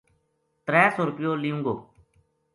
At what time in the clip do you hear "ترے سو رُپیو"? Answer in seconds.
0.65-1.31